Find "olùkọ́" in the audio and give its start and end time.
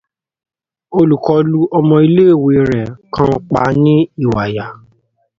0.97-1.37